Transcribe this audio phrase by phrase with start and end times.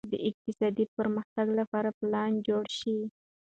[0.13, 2.97] د اقتصادي پرمختګ لپاره پلان جوړ شي.